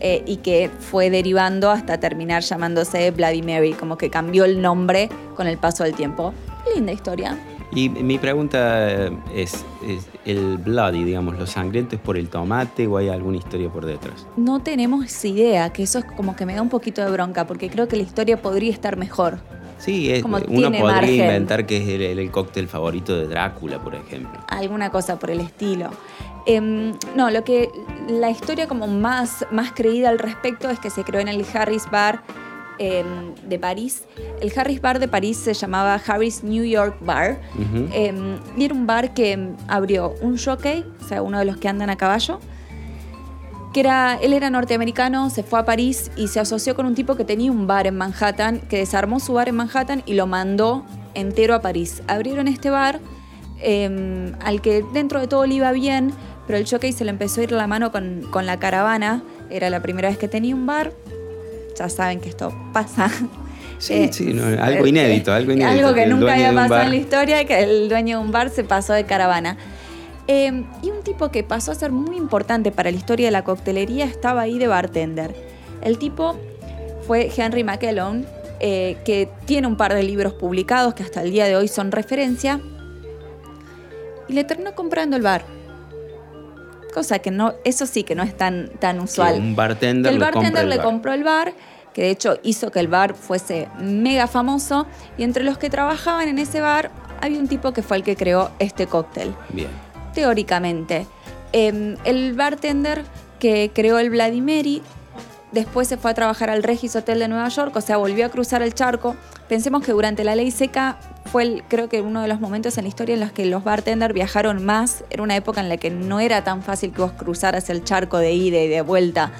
eh, 0.00 0.22
y 0.26 0.38
que 0.38 0.70
fue 0.78 1.10
derivando 1.10 1.70
hasta 1.70 1.98
terminar 1.98 2.42
llamándose 2.42 3.10
Bloody 3.10 3.42
Mary, 3.42 3.72
como 3.72 3.96
que 3.96 4.10
cambió 4.10 4.44
el 4.44 4.60
nombre 4.60 5.08
con 5.36 5.46
el 5.46 5.58
paso 5.58 5.84
del 5.84 5.94
tiempo. 5.94 6.32
Linda 6.74 6.92
historia. 6.92 7.38
Y 7.74 7.88
mi 7.88 8.18
pregunta 8.18 9.10
es, 9.34 9.64
¿el 10.24 10.58
bloody, 10.58 11.02
digamos, 11.02 11.36
los 11.36 11.50
sangrientos 11.50 11.98
por 11.98 12.16
el 12.16 12.28
tomate 12.28 12.86
o 12.86 12.96
hay 12.98 13.08
alguna 13.08 13.38
historia 13.38 13.68
por 13.68 13.84
detrás? 13.84 14.26
No 14.36 14.60
tenemos 14.60 15.24
idea, 15.24 15.70
que 15.70 15.82
eso 15.82 15.98
es 15.98 16.04
como 16.04 16.36
que 16.36 16.46
me 16.46 16.54
da 16.54 16.62
un 16.62 16.68
poquito 16.68 17.04
de 17.04 17.10
bronca, 17.10 17.46
porque 17.46 17.68
creo 17.68 17.88
que 17.88 17.96
la 17.96 18.04
historia 18.04 18.40
podría 18.40 18.70
estar 18.70 18.96
mejor. 18.96 19.40
Sí, 19.78 20.10
es, 20.12 20.22
uno 20.22 20.72
podría 20.72 21.24
inventar 21.24 21.66
que 21.66 21.78
es 21.78 21.88
el, 21.88 22.18
el, 22.18 22.30
cóctel 22.30 22.68
favorito 22.68 23.16
de 23.16 23.26
Drácula, 23.26 23.82
por 23.82 23.96
ejemplo. 23.96 24.40
Alguna 24.48 24.90
cosa 24.90 25.18
por 25.18 25.30
el 25.30 25.40
estilo. 25.40 25.90
Em, 26.46 26.92
no, 27.16 27.30
lo 27.30 27.42
que 27.44 27.70
la 28.08 28.30
historia 28.30 28.68
como 28.68 28.86
más, 28.86 29.46
más 29.50 29.72
creída 29.72 30.10
al 30.10 30.18
respecto 30.18 30.68
es 30.68 30.78
que 30.78 30.90
se 30.90 31.02
creó 31.02 31.20
en 31.20 31.28
el 31.28 31.44
Harris 31.54 31.90
Bar 31.90 32.22
em, 32.78 33.34
de 33.48 33.58
París. 33.58 34.04
El 34.40 34.52
Harris 34.54 34.80
Bar 34.80 34.98
de 34.98 35.08
París 35.08 35.38
se 35.38 35.54
llamaba 35.54 35.94
Harris 35.94 36.44
New 36.44 36.64
York 36.64 36.98
Bar 37.00 37.40
em, 37.92 38.36
y 38.56 38.64
era 38.64 38.74
un 38.74 38.86
bar 38.86 39.14
que 39.14 39.52
abrió 39.68 40.14
un 40.20 40.36
jockey, 40.36 40.84
o 41.00 41.08
sea, 41.08 41.22
uno 41.22 41.38
de 41.38 41.46
los 41.46 41.56
que 41.56 41.68
andan 41.68 41.88
a 41.88 41.96
caballo, 41.96 42.40
que 43.72 43.80
era, 43.80 44.18
él 44.20 44.34
era 44.34 44.50
norteamericano, 44.50 45.30
se 45.30 45.42
fue 45.42 45.58
a 45.58 45.64
París 45.64 46.10
y 46.16 46.28
se 46.28 46.40
asoció 46.40 46.76
con 46.76 46.86
un 46.86 46.94
tipo 46.94 47.16
que 47.16 47.24
tenía 47.24 47.50
un 47.50 47.66
bar 47.66 47.86
en 47.86 47.96
Manhattan, 47.96 48.60
que 48.60 48.76
desarmó 48.76 49.18
su 49.18 49.32
bar 49.32 49.48
en 49.48 49.56
Manhattan 49.56 50.02
y 50.04 50.14
lo 50.14 50.26
mandó 50.26 50.84
entero 51.14 51.54
a 51.54 51.60
París. 51.60 52.02
Abrieron 52.06 52.48
este 52.48 52.70
bar 52.70 53.00
al 54.40 54.60
que 54.60 54.84
dentro 54.92 55.20
de 55.20 55.26
todo 55.26 55.46
le 55.46 55.54
iba 55.54 55.72
bien, 55.72 56.12
pero 56.46 56.58
el 56.58 56.68
jockey 56.68 56.92
se 56.92 57.04
le 57.04 57.10
empezó 57.10 57.40
a 57.40 57.44
ir 57.44 57.52
la 57.52 57.66
mano 57.66 57.90
con, 57.90 58.46
la 58.46 58.58
caravana. 58.58 59.22
Era 59.50 59.70
la 59.70 59.80
primera 59.80 60.08
vez 60.08 60.18
que 60.18 60.28
tenía 60.28 60.54
un 60.54 60.66
bar. 60.66 60.92
Ya 61.78 61.88
saben 61.88 62.20
que 62.20 62.28
esto 62.28 62.52
pasa. 62.72 63.10
Sí, 63.76 63.92
eh, 63.94 64.10
sí, 64.12 64.40
algo 64.60 64.86
inédito, 64.86 65.32
algo 65.32 65.52
inédito. 65.52 65.86
Algo 65.88 65.94
que, 65.94 66.06
nunca 66.06 66.34
había 66.34 66.54
pasado 66.54 66.82
en 66.82 66.90
la 66.90 66.96
historia, 66.96 67.44
que 67.44 67.58
el 67.58 67.88
dueño 67.88 68.18
de 68.18 68.24
un 68.24 68.30
bar 68.30 68.48
se 68.48 68.62
pasó 68.62 68.92
de 68.94 69.04
caravana. 69.04 69.58
Em, 70.26 70.64
y 70.80 70.90
un 70.90 71.02
tipo 71.02 71.30
que 71.30 71.42
pasó 71.42 71.72
a 71.72 71.74
ser 71.74 71.90
muy 71.90 72.16
importante 72.16 72.70
para 72.70 72.90
la 72.90 72.96
historia 72.96 73.26
de 73.26 73.32
la 73.32 73.42
coctelería 73.42 74.06
estaba 74.06 74.42
ahí 74.42 74.58
de 74.58 74.68
bartender. 74.68 75.34
El 75.82 75.98
tipo 75.98 76.36
fue 77.06 77.30
Henry 77.36 77.64
McKellon, 77.64 78.24
eh, 78.60 78.96
que 79.04 79.28
tiene 79.44 79.66
un 79.66 79.76
par 79.76 79.92
de 79.92 80.04
libros 80.04 80.32
publicados 80.34 80.94
que 80.94 81.02
hasta 81.02 81.20
el 81.20 81.32
día 81.32 81.44
de 81.46 81.56
hoy 81.56 81.68
son 81.68 81.90
referencia, 81.90 82.60
y 84.28 84.32
le 84.32 84.44
terminó 84.44 84.74
comprando 84.74 85.16
el 85.16 85.22
bar 85.22 85.44
cosa 86.94 87.18
que 87.18 87.30
no, 87.30 87.54
eso 87.64 87.86
sí 87.86 88.04
que 88.04 88.14
no 88.14 88.22
es 88.22 88.36
tan, 88.36 88.70
tan 88.78 89.00
usual. 89.00 89.34
un 89.34 89.56
bartender, 89.56 90.12
el 90.12 90.18
bartender 90.18 90.66
le 90.66 90.78
compró 90.78 91.12
el 91.12 91.24
bar, 91.24 91.52
que 91.92 92.02
de 92.02 92.10
hecho 92.10 92.38
hizo 92.42 92.70
que 92.70 92.80
el 92.80 92.88
bar 92.88 93.14
fuese 93.14 93.68
mega 93.78 94.26
famoso, 94.26 94.86
y 95.18 95.24
entre 95.24 95.44
los 95.44 95.58
que 95.58 95.68
trabajaban 95.68 96.28
en 96.28 96.38
ese 96.38 96.60
bar 96.60 96.90
había 97.20 97.38
un 97.38 97.48
tipo 97.48 97.72
que 97.72 97.82
fue 97.82 97.98
el 97.98 98.02
que 98.02 98.16
creó 98.16 98.50
este 98.58 98.86
cóctel. 98.86 99.34
Bien. 99.50 99.68
Teóricamente. 100.14 101.06
Em, 101.52 101.96
el 102.04 102.34
bartender 102.34 103.04
que 103.38 103.70
creó 103.74 103.98
el 103.98 104.10
Vladimiri 104.10 104.82
después 105.52 105.88
se 105.88 105.96
fue 105.96 106.10
a 106.10 106.14
trabajar 106.14 106.50
al 106.50 106.62
Regis 106.62 106.96
Hotel 106.96 107.18
de 107.18 107.28
Nueva 107.28 107.48
York, 107.48 107.74
o 107.76 107.80
sea, 107.80 107.96
volvió 107.96 108.26
a 108.26 108.28
cruzar 108.28 108.62
el 108.62 108.74
charco. 108.74 109.16
Pensemos 109.48 109.84
que 109.84 109.92
durante 109.92 110.24
la 110.24 110.34
ley 110.34 110.50
seca 110.50 110.98
fue 111.24 111.62
creo 111.68 111.88
que 111.88 112.00
uno 112.00 112.22
de 112.22 112.28
los 112.28 112.40
momentos 112.40 112.76
en 112.78 112.84
la 112.84 112.88
historia 112.88 113.14
en 113.14 113.20
los 113.20 113.32
que 113.32 113.46
los 113.46 113.64
bartenders 113.64 114.14
viajaron 114.14 114.64
más. 114.64 115.04
Era 115.10 115.22
una 115.22 115.36
época 115.36 115.60
en 115.60 115.68
la 115.68 115.76
que 115.76 115.90
no 115.90 116.20
era 116.20 116.44
tan 116.44 116.62
fácil 116.62 116.92
que 116.92 117.02
vos 117.02 117.12
cruzaras 117.12 117.70
el 117.70 117.84
charco 117.84 118.18
de 118.18 118.32
ida 118.32 118.60
y 118.60 118.68
de 118.68 118.82
vuelta. 118.82 119.32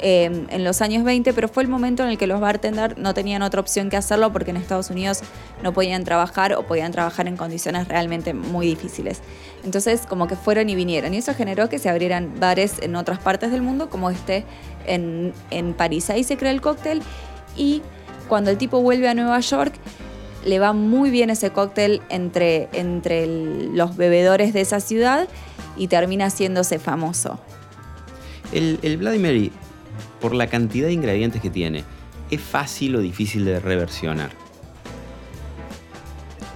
Em, 0.00 0.46
en 0.50 0.62
los 0.62 0.80
años 0.80 1.02
20, 1.02 1.32
pero 1.32 1.48
fue 1.48 1.64
el 1.64 1.68
momento 1.68 2.04
en 2.04 2.10
el 2.10 2.18
que 2.18 2.28
los 2.28 2.40
bartenders 2.40 2.96
no 2.98 3.14
tenían 3.14 3.42
otra 3.42 3.60
opción 3.60 3.90
que 3.90 3.96
hacerlo 3.96 4.32
porque 4.32 4.52
en 4.52 4.56
Estados 4.56 4.90
Unidos 4.90 5.22
no 5.62 5.72
podían 5.72 6.04
trabajar 6.04 6.52
o 6.52 6.62
podían 6.66 6.92
trabajar 6.92 7.26
en 7.26 7.36
condiciones 7.36 7.88
realmente 7.88 8.32
muy 8.32 8.66
difíciles. 8.66 9.20
Entonces, 9.64 10.02
como 10.08 10.28
que 10.28 10.36
fueron 10.36 10.68
y 10.68 10.76
vinieron. 10.76 11.14
Y 11.14 11.16
eso 11.16 11.34
generó 11.34 11.68
que 11.68 11.80
se 11.80 11.88
abrieran 11.88 12.38
bares 12.38 12.76
en 12.80 12.94
otras 12.94 13.18
partes 13.18 13.50
del 13.50 13.62
mundo, 13.62 13.90
como 13.90 14.10
este 14.10 14.44
en, 14.86 15.32
en 15.50 15.74
París. 15.74 16.10
Ahí 16.10 16.22
se 16.22 16.36
crea 16.36 16.52
el 16.52 16.60
cóctel 16.60 17.02
y 17.56 17.82
cuando 18.28 18.50
el 18.50 18.58
tipo 18.58 18.80
vuelve 18.80 19.08
a 19.08 19.14
Nueva 19.14 19.40
York, 19.40 19.72
le 20.44 20.58
va 20.58 20.72
muy 20.72 21.10
bien 21.10 21.30
ese 21.30 21.50
cóctel 21.50 22.02
entre, 22.08 22.68
entre 22.72 23.26
los 23.26 23.96
bebedores 23.96 24.52
de 24.52 24.60
esa 24.60 24.80
ciudad 24.80 25.28
y 25.76 25.88
termina 25.88 26.26
haciéndose 26.26 26.78
famoso. 26.78 27.38
El, 28.52 28.78
el 28.82 28.96
Bloody 28.96 29.18
Mary, 29.18 29.52
por 30.20 30.34
la 30.34 30.46
cantidad 30.46 30.86
de 30.86 30.92
ingredientes 30.92 31.40
que 31.42 31.50
tiene, 31.50 31.84
¿es 32.30 32.40
fácil 32.40 32.96
o 32.96 33.00
difícil 33.00 33.44
de 33.44 33.60
reversionar? 33.60 34.30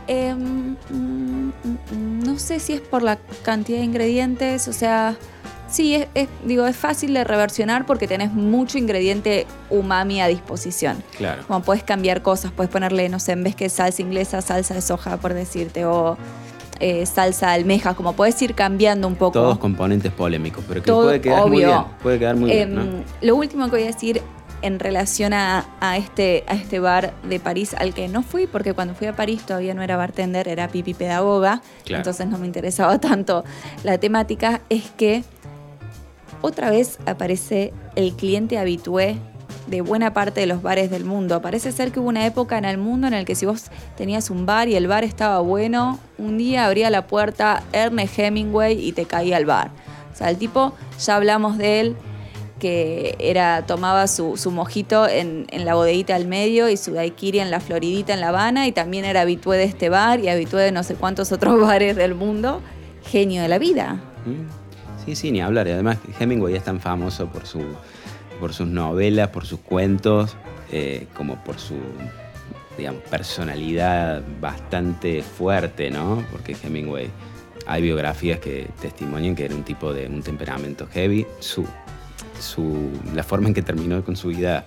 Em, 0.08 0.76
mm, 0.90 1.48
mm, 1.48 2.24
no 2.24 2.38
sé 2.38 2.58
si 2.58 2.72
es 2.72 2.80
por 2.80 3.02
la 3.02 3.18
cantidad 3.44 3.78
de 3.78 3.84
ingredientes, 3.84 4.66
o 4.68 4.72
sea, 4.72 5.16
sí, 5.72 5.94
es, 5.96 6.06
es- 6.14 6.28
digo, 6.44 6.66
es 6.66 6.76
fácil 6.76 7.12
de 7.14 7.24
reversionar 7.24 7.86
porque 7.86 8.06
tenés 8.06 8.32
mucho 8.32 8.78
ingrediente 8.78 9.46
umami 9.70 10.20
a 10.20 10.28
disposición. 10.28 11.02
Claro. 11.16 11.42
Como 11.46 11.62
puedes 11.62 11.82
cambiar 11.82 12.22
cosas, 12.22 12.52
puedes 12.52 12.70
ponerle, 12.70 13.08
no 13.08 13.18
sé, 13.18 13.32
en 13.32 13.42
vez 13.44 13.56
que 13.56 13.68
salsa 13.68 14.02
inglesa, 14.02 14.40
salsa 14.42 14.74
de 14.74 14.80
soja, 14.82 15.16
por 15.16 15.34
decirte, 15.34 15.84
o 15.84 16.16
eh, 16.80 17.06
salsa 17.06 17.48
de 17.48 17.54
almejas, 17.54 17.94
como 17.94 18.12
puedes 18.14 18.40
ir 18.42 18.54
cambiando 18.54 19.06
un 19.08 19.14
poco. 19.16 19.32
Todos 19.32 19.58
componentes 19.58 20.12
polémicos, 20.12 20.64
pero 20.68 20.80
que 20.82 20.86
Todo 20.86 21.04
puede 21.06 21.20
quedar 21.20 21.46
muy 21.48 21.56
bien. 21.58 21.78
Puede 22.02 22.18
quedar 22.18 22.36
muy 22.36 22.50
bien, 22.50 22.68
Em, 22.70 22.74
¿no? 22.98 23.04
Lo 23.20 23.36
último 23.36 23.64
que 23.66 23.70
voy 23.72 23.82
a 23.82 23.86
decir 23.86 24.20
en 24.62 24.78
relación 24.78 25.32
a, 25.32 25.64
a 25.80 25.96
este, 25.96 26.44
a 26.46 26.54
este 26.54 26.78
bar 26.78 27.14
de 27.28 27.40
París 27.40 27.74
al 27.78 27.94
que 27.94 28.06
no 28.06 28.22
fui, 28.22 28.46
porque 28.46 28.74
cuando 28.74 28.94
fui 28.94 29.08
a 29.08 29.16
París 29.16 29.42
todavía 29.44 29.74
no 29.74 29.82
era 29.82 29.96
bartender, 29.96 30.46
era 30.46 30.68
pipi 30.68 30.94
pedagoga, 30.94 31.62
Claro. 31.84 32.00
entonces 32.00 32.28
no 32.28 32.38
me 32.38 32.46
interesaba 32.46 32.98
tanto 33.00 33.44
la 33.82 33.98
temática, 33.98 34.60
es 34.68 34.90
que 34.96 35.24
otra 36.42 36.70
vez 36.70 36.98
aparece 37.06 37.72
el 37.96 38.14
cliente 38.14 38.58
habitué 38.58 39.16
de 39.66 39.80
buena 39.80 40.12
parte 40.12 40.40
de 40.40 40.46
los 40.46 40.62
bares 40.62 40.90
del 40.90 41.04
mundo. 41.04 41.40
Parece 41.40 41.72
ser 41.72 41.92
que 41.92 42.00
hubo 42.00 42.08
una 42.08 42.26
época 42.26 42.58
en 42.58 42.64
el 42.64 42.78
mundo 42.78 43.06
en 43.06 43.14
el 43.14 43.24
que 43.24 43.34
si 43.34 43.46
vos 43.46 43.66
tenías 43.96 44.28
un 44.28 44.44
bar 44.44 44.68
y 44.68 44.74
el 44.74 44.86
bar 44.86 45.04
estaba 45.04 45.40
bueno, 45.40 45.98
un 46.18 46.36
día 46.36 46.66
abría 46.66 46.90
la 46.90 47.06
puerta 47.06 47.62
Ernest 47.72 48.18
Hemingway 48.18 48.78
y 48.78 48.92
te 48.92 49.04
caía 49.04 49.36
al 49.36 49.46
bar. 49.46 49.70
O 50.12 50.16
sea, 50.16 50.30
el 50.30 50.36
tipo, 50.36 50.74
ya 50.98 51.16
hablamos 51.16 51.58
de 51.58 51.80
él, 51.80 51.96
que 52.58 53.16
era, 53.18 53.64
tomaba 53.66 54.06
su, 54.06 54.36
mojito 54.52 55.08
en, 55.08 55.46
la 55.52 55.74
bodeguita 55.74 56.14
al 56.14 56.26
medio 56.26 56.68
y 56.68 56.76
su 56.76 56.92
daiquiri 56.92 57.40
en 57.40 57.50
la 57.50 57.60
Floridita 57.60 58.14
en 58.14 58.20
La 58.20 58.28
Habana 58.28 58.66
y 58.66 58.72
también 58.72 59.04
era 59.04 59.22
habitué 59.22 59.56
de 59.56 59.64
este 59.64 59.88
bar 59.88 60.20
y 60.20 60.28
habitué 60.28 60.62
de 60.62 60.72
no 60.72 60.82
sé 60.82 60.94
cuántos 60.94 61.32
otros 61.32 61.60
bares 61.66 61.96
del 61.96 62.14
mundo. 62.14 62.60
Genio 63.04 63.42
de 63.42 63.48
la 63.48 63.58
vida. 63.58 64.00
Sí, 65.04 65.16
sí, 65.16 65.30
ni 65.32 65.40
hablar. 65.40 65.66
Y 65.68 65.72
además 65.72 65.98
Hemingway 66.20 66.54
es 66.54 66.64
tan 66.64 66.80
famoso 66.80 67.26
por, 67.26 67.46
su, 67.46 67.60
por 68.40 68.52
sus 68.52 68.66
novelas, 68.68 69.28
por 69.28 69.46
sus 69.46 69.60
cuentos, 69.60 70.36
eh, 70.70 71.06
como 71.14 71.42
por 71.42 71.58
su 71.58 71.74
digamos, 72.78 73.02
personalidad 73.02 74.22
bastante 74.40 75.22
fuerte, 75.22 75.90
¿no? 75.90 76.24
Porque 76.32 76.56
Hemingway, 76.62 77.10
hay 77.66 77.82
biografías 77.82 78.38
que 78.40 78.68
testimonian 78.80 79.34
que 79.36 79.44
era 79.44 79.54
un 79.54 79.62
tipo 79.62 79.92
de 79.92 80.06
un 80.06 80.22
temperamento 80.22 80.86
heavy. 80.92 81.26
Su, 81.40 81.66
su, 82.40 82.90
la 83.14 83.22
forma 83.22 83.48
en 83.48 83.54
que 83.54 83.62
terminó 83.62 84.02
con 84.04 84.16
su 84.16 84.28
vida 84.28 84.64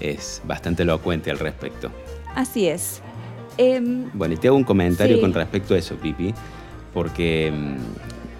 es 0.00 0.40
bastante 0.46 0.82
elocuente 0.84 1.30
al 1.30 1.38
respecto. 1.38 1.90
Así 2.34 2.66
es. 2.66 3.00
Em, 3.58 4.10
Bueno, 4.14 4.34
y 4.34 4.36
te 4.36 4.48
hago 4.48 4.56
un 4.56 4.64
comentario 4.64 5.16
Sí. 5.16 5.20
con 5.20 5.32
respecto 5.34 5.74
a 5.74 5.78
eso, 5.78 5.94
Pipi, 5.96 6.34
porque 6.92 7.52
mm, 7.52 7.76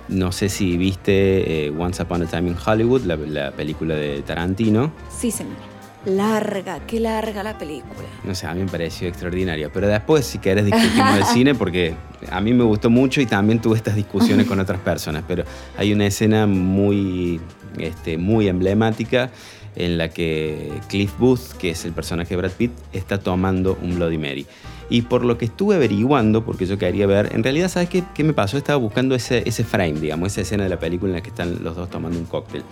no 0.08 0.32
sé 0.32 0.48
si 0.48 0.76
viste 0.76 1.66
eh, 1.66 1.70
Once 1.70 2.02
Upon 2.02 2.22
a 2.22 2.26
Time 2.26 2.50
in 2.50 2.56
Hollywood, 2.64 3.02
la, 3.02 3.16
la 3.16 3.50
película 3.52 3.94
de 3.94 4.22
Tarantino. 4.22 4.92
sí, 5.10 5.30
señor. 5.30 5.74
Larga, 6.06 6.80
qué 6.86 7.00
larga 7.00 7.42
la 7.42 7.56
película. 7.56 8.06
No 8.24 8.34
sé, 8.34 8.46
a 8.46 8.52
mí 8.52 8.60
me 8.62 8.70
pareció 8.70 9.08
extraordinaria. 9.08 9.70
Pero 9.72 9.88
después, 9.88 10.26
si 10.26 10.38
querés, 10.38 10.66
discutimos 10.66 11.14
del 11.14 11.24
cine, 11.24 11.54
porque 11.54 11.94
a 12.30 12.42
mí 12.42 12.52
me 12.52 12.62
gustó 12.62 12.90
mucho 12.90 13.22
y 13.22 13.26
también 13.26 13.58
tuve 13.58 13.78
estas 13.78 13.96
discusiones 13.96 14.46
con 14.46 14.60
otras 14.60 14.80
personas. 14.80 15.24
Pero 15.26 15.44
hay 15.78 15.94
una 15.94 16.04
escena 16.04 16.46
muy, 16.46 17.40
este, 17.78 18.18
muy 18.18 18.48
emblemática 18.48 19.30
en 19.76 19.96
la 19.96 20.10
que 20.10 20.72
Cliff 20.88 21.10
Booth, 21.18 21.52
que 21.58 21.70
es 21.70 21.86
el 21.86 21.92
personaje 21.92 22.30
de 22.30 22.36
Brad 22.36 22.52
Pitt, 22.52 22.72
está 22.92 23.18
tomando 23.18 23.78
un 23.80 23.94
Bloody 23.94 24.18
Mary. 24.18 24.46
Y 24.90 25.02
por 25.02 25.24
lo 25.24 25.38
que 25.38 25.46
estuve 25.46 25.76
averiguando, 25.76 26.44
porque 26.44 26.66
yo 26.66 26.78
quería 26.78 27.06
ver, 27.06 27.30
en 27.32 27.42
realidad, 27.42 27.68
¿sabes 27.68 27.88
qué, 27.88 28.04
qué 28.14 28.24
me 28.24 28.32
pasó? 28.32 28.58
Estaba 28.58 28.78
buscando 28.78 29.14
ese, 29.14 29.42
ese 29.46 29.64
frame, 29.64 29.94
digamos, 29.94 30.32
esa 30.32 30.42
escena 30.42 30.64
de 30.64 30.68
la 30.68 30.78
película 30.78 31.10
en 31.10 31.16
la 31.16 31.22
que 31.22 31.30
están 31.30 31.62
los 31.62 31.76
dos 31.76 31.88
tomando 31.90 32.18
un 32.18 32.26
cóctel. 32.26 32.62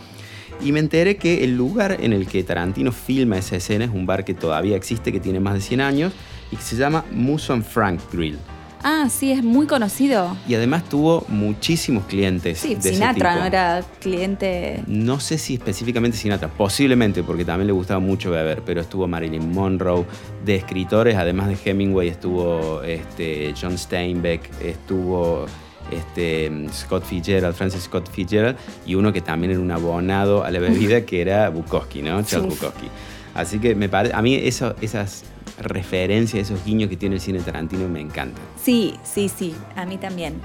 Y 0.63 0.73
me 0.73 0.79
enteré 0.79 1.17
que 1.17 1.43
el 1.43 1.57
lugar 1.57 1.97
en 2.01 2.13
el 2.13 2.27
que 2.27 2.43
Tarantino 2.45 2.93
filma 2.93 3.39
esa 3.39 3.57
escena 3.57 3.85
es 3.85 3.91
un 3.91 4.07
bar 4.07 4.25
que 4.25 4.35
todavía 4.35 4.77
existe, 4.77 5.11
que 5.11 5.21
tiene 5.21 5.41
más 5.41 5.55
de 5.55 5.61
100 5.61 5.81
años, 5.81 6.13
y 6.53 6.57
que 6.57 6.63
se 6.63 6.77
llama 6.77 7.05
Musso 7.11 7.53
and 7.53 7.65
Frank 7.65 8.01
Grill. 8.13 8.39
Ah, 8.85 9.09
sí, 9.11 9.31
es 9.33 9.43
muy 9.43 9.67
conocido. 9.67 10.37
Y 10.49 10.55
además 10.55 10.89
tuvo 10.89 11.25
muchísimos 11.29 12.05
clientes. 12.07 12.59
Sí, 12.59 12.75
de 12.75 12.81
ese 12.81 12.95
Sinatra 12.95 13.31
tipo. 13.31 13.41
no 13.41 13.47
era 13.47 13.85
cliente. 14.01 14.83
No 14.87 15.21
sé 15.21 15.39
si 15.39 15.55
específicamente 15.55 16.17
Sinatra, 16.17 16.49
posiblemente 16.49 17.23
porque 17.23 17.45
también 17.45 17.69
le 17.69 17.73
gustaba 17.73 18.01
mucho 18.01 18.31
beber, 18.31 18.63
pero 18.65 18.81
estuvo 18.81 19.07
Marilyn 19.07 19.53
Monroe, 19.53 20.05
de 20.45 20.57
escritores, 20.57 21.17
además 21.17 21.49
de 21.49 21.59
Hemingway, 21.65 22.09
estuvo 22.09 22.83
este, 22.83 23.55
John 23.61 23.79
Steinbeck, 23.79 24.51
estuvo 24.61 25.47
este, 25.91 26.51
Scott 26.73 27.05
Fitzgerald, 27.05 27.55
Francis 27.55 27.83
Scott 27.85 28.09
Fitzgerald, 28.11 28.57
y 28.87 28.95
uno 28.95 29.13
que 29.13 29.21
también 29.21 29.53
era 29.53 29.61
un 29.61 29.71
abonado 29.71 30.45
a 30.45 30.51
la 30.51 30.59
bebida, 30.59 31.03
que 31.03 31.21
era 31.21 31.49
Bukowski, 31.51 32.03
¿no? 32.03 32.23
Charles. 32.23 32.55
Bukowski. 32.55 32.89
Así 33.35 33.59
que 33.59 33.75
me 33.75 33.89
parece, 33.89 34.15
a 34.15 34.23
mí 34.23 34.35
eso- 34.35 34.75
esas 34.81 35.25
referencias, 35.59 36.51
esos 36.51 36.65
guiños 36.65 36.89
que 36.91 36.97
tiene 36.97 37.17
el 37.17 37.21
cine 37.21 37.41
Tarantino 37.41 37.89
me 37.89 38.01
encantan. 38.01 38.43
Sí, 38.63 38.95
sí, 39.05 39.29
sí, 39.29 39.55
a 39.77 39.85
mí 39.87 39.97
también. 39.97 40.41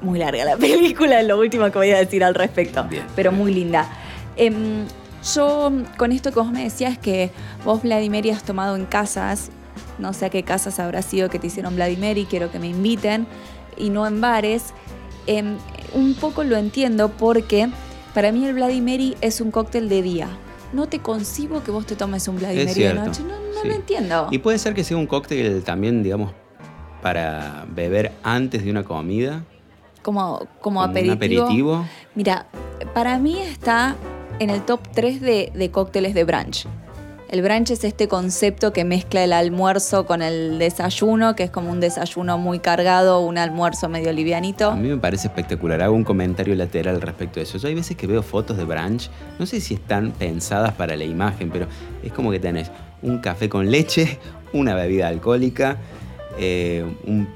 Muy 0.00 0.18
larga 0.18 0.44
la 0.44 0.56
película, 0.58 1.20
es 1.20 1.26
lo 1.26 1.38
último 1.38 1.64
que 1.70 1.78
voy 1.78 1.90
a 1.90 1.98
decir 1.98 2.24
al 2.24 2.34
respecto, 2.34 2.84
Bien. 2.84 3.04
pero 3.16 3.32
muy 3.32 3.52
linda. 3.54 3.88
Em, 4.36 4.86
yo, 5.34 5.72
con 5.96 6.12
esto 6.12 6.30
que 6.32 6.40
vos 6.40 6.50
me 6.52 6.64
decías 6.64 6.98
que 6.98 7.30
vos, 7.64 7.82
Vladimir, 7.82 8.30
has 8.32 8.42
tomado 8.42 8.76
en 8.76 8.84
casas, 8.84 9.50
no 9.98 10.12
sé 10.12 10.26
a 10.26 10.30
qué 10.30 10.42
casas 10.42 10.78
habrá 10.80 11.02
sido 11.02 11.30
que 11.30 11.38
te 11.38 11.46
hicieron 11.46 11.76
Vladimir 11.76 12.18
y 12.18 12.24
quiero 12.26 12.50
que 12.50 12.58
me 12.58 12.68
inviten, 12.68 13.26
y 13.76 13.90
no 13.90 14.06
en 14.06 14.20
bares, 14.20 14.74
em, 15.26 15.56
un 15.94 16.14
poco 16.14 16.44
lo 16.44 16.56
entiendo 16.56 17.08
porque 17.10 17.68
para 18.12 18.30
mí 18.32 18.44
el 18.46 18.54
Vladimir 18.54 19.16
es 19.20 19.40
un 19.40 19.50
cóctel 19.50 19.88
de 19.88 20.02
día. 20.02 20.28
No 20.74 20.88
te 20.88 20.98
concibo 20.98 21.62
que 21.62 21.70
vos 21.70 21.86
te 21.86 21.94
tomes 21.94 22.26
un 22.26 22.36
Vladimir 22.36 22.74
de 22.74 22.94
noche, 22.94 23.22
no, 23.22 23.28
no 23.28 23.62
sí. 23.62 23.68
lo 23.68 23.74
entiendo. 23.74 24.28
Y 24.30 24.38
puede 24.38 24.58
ser 24.58 24.74
que 24.74 24.82
sea 24.82 24.96
un 24.96 25.06
cóctel 25.06 25.62
también, 25.62 26.02
digamos, 26.02 26.32
para 27.00 27.64
beber 27.68 28.12
antes 28.22 28.64
de 28.64 28.70
una 28.70 28.82
comida. 28.82 29.44
como, 30.02 30.38
como, 30.38 30.48
como 30.60 30.82
aperitivo. 30.82 31.12
un 31.12 31.16
aperitivo. 31.16 31.86
Mira, 32.14 32.46
para 32.92 33.18
mí 33.18 33.38
está 33.38 33.94
en 34.40 34.50
el 34.50 34.62
top 34.62 34.80
3 34.92 35.20
de, 35.20 35.52
de 35.54 35.70
cócteles 35.70 36.12
de 36.12 36.24
brunch. 36.24 36.66
El 37.34 37.42
brunch 37.42 37.72
es 37.72 37.82
este 37.82 38.06
concepto 38.06 38.72
que 38.72 38.84
mezcla 38.84 39.24
el 39.24 39.32
almuerzo 39.32 40.06
con 40.06 40.22
el 40.22 40.56
desayuno, 40.60 41.34
que 41.34 41.42
es 41.42 41.50
como 41.50 41.68
un 41.72 41.80
desayuno 41.80 42.38
muy 42.38 42.60
cargado, 42.60 43.18
un 43.22 43.38
almuerzo 43.38 43.88
medio 43.88 44.12
livianito. 44.12 44.70
A 44.70 44.76
mí 44.76 44.88
me 44.88 44.98
parece 44.98 45.26
espectacular. 45.26 45.82
Hago 45.82 45.96
un 45.96 46.04
comentario 46.04 46.54
lateral 46.54 46.94
al 46.94 47.00
respecto 47.02 47.40
de 47.40 47.42
eso. 47.42 47.58
Yo 47.58 47.66
hay 47.66 47.74
veces 47.74 47.96
que 47.96 48.06
veo 48.06 48.22
fotos 48.22 48.56
de 48.56 48.62
brunch, 48.64 49.10
no 49.40 49.46
sé 49.46 49.60
si 49.60 49.74
están 49.74 50.12
pensadas 50.12 50.74
para 50.74 50.94
la 50.94 51.02
imagen, 51.02 51.50
pero 51.50 51.66
es 52.04 52.12
como 52.12 52.30
que 52.30 52.38
tenés 52.38 52.70
un 53.02 53.18
café 53.18 53.48
con 53.48 53.68
leche, 53.68 54.20
una 54.52 54.76
bebida 54.76 55.08
alcohólica, 55.08 55.78
eh, 56.38 56.86
un- 57.04 57.26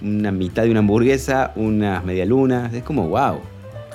una 0.00 0.30
mitad 0.30 0.62
de 0.62 0.70
una 0.70 0.78
hamburguesa, 0.78 1.50
unas 1.56 2.04
medialunas. 2.04 2.72
Es 2.72 2.84
como, 2.84 3.08
wow. 3.08 3.40